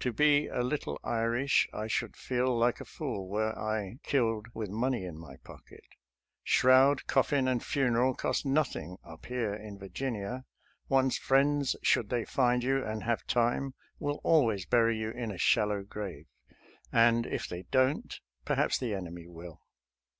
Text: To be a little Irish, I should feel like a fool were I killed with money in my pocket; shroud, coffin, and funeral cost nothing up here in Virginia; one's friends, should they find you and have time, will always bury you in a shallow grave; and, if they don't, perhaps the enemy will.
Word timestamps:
To 0.00 0.12
be 0.12 0.48
a 0.48 0.64
little 0.64 0.98
Irish, 1.04 1.68
I 1.72 1.86
should 1.86 2.16
feel 2.16 2.58
like 2.58 2.80
a 2.80 2.84
fool 2.84 3.28
were 3.28 3.56
I 3.56 4.00
killed 4.02 4.48
with 4.52 4.68
money 4.68 5.04
in 5.04 5.16
my 5.16 5.36
pocket; 5.44 5.84
shroud, 6.42 7.06
coffin, 7.06 7.46
and 7.46 7.62
funeral 7.64 8.14
cost 8.16 8.44
nothing 8.44 8.96
up 9.04 9.26
here 9.26 9.54
in 9.54 9.78
Virginia; 9.78 10.44
one's 10.88 11.18
friends, 11.18 11.76
should 11.84 12.08
they 12.08 12.24
find 12.24 12.64
you 12.64 12.84
and 12.84 13.04
have 13.04 13.24
time, 13.28 13.74
will 14.00 14.20
always 14.24 14.66
bury 14.66 14.98
you 14.98 15.12
in 15.12 15.30
a 15.30 15.38
shallow 15.38 15.84
grave; 15.84 16.26
and, 16.92 17.24
if 17.24 17.46
they 17.46 17.62
don't, 17.70 18.18
perhaps 18.44 18.76
the 18.76 18.92
enemy 18.92 19.28
will. 19.28 19.60